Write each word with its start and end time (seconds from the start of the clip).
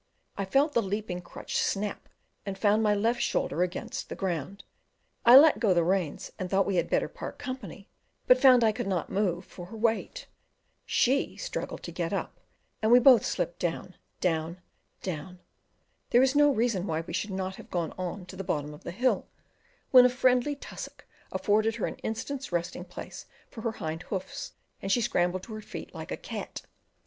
I 0.35 0.45
felt 0.45 0.73
the 0.73 0.81
leaping 0.81 1.21
crutch 1.21 1.57
snap, 1.57 2.09
and 2.43 2.57
found 2.57 2.81
my 2.81 2.95
left 2.95 3.21
shoulder 3.21 3.61
against 3.61 4.09
the 4.09 4.15
ground; 4.15 4.63
I 5.27 5.37
let 5.37 5.59
go 5.59 5.75
the 5.75 5.83
reins, 5.83 6.31
and 6.39 6.49
thought 6.49 6.65
we 6.65 6.77
had 6.77 6.89
better 6.89 7.07
part 7.07 7.37
company, 7.37 7.87
but 8.25 8.41
found 8.41 8.63
I 8.63 8.71
could 8.71 8.87
not 8.87 9.11
move 9.11 9.45
for 9.45 9.67
her 9.67 9.77
weight; 9.77 10.25
she 10.87 11.37
struggled 11.37 11.83
to 11.83 11.91
get 11.91 12.13
up, 12.13 12.39
and 12.81 12.91
we 12.91 12.97
both 12.97 13.23
slipped 13.23 13.59
down, 13.59 13.93
down 14.19 14.59
down: 15.03 15.39
there 16.09 16.21
was 16.21 16.33
no 16.35 16.51
reason 16.51 16.87
why 16.87 17.01
we 17.01 17.13
should 17.13 17.29
not 17.29 17.57
have 17.57 17.69
gone 17.69 17.91
on 17.95 18.25
to 18.25 18.35
the 18.35 18.43
bottom 18.43 18.73
of 18.73 18.83
the 18.83 18.89
hill, 18.89 19.27
when 19.91 20.03
a 20.03 20.09
friendly 20.09 20.55
tussock 20.55 21.05
afforded 21.31 21.75
her 21.75 21.85
an 21.85 21.97
instant's 21.97 22.51
resting 22.51 22.85
place 22.85 23.27
for 23.51 23.61
her 23.61 23.73
hind 23.73 24.01
hoofs, 24.09 24.53
and 24.81 24.91
she 24.91 24.99
scrambled 24.99 25.43
to 25.43 25.53
her 25.53 25.61
feet 25.61 25.93
like 25.93 26.09
a 26.11 26.17
cat. 26.17 26.63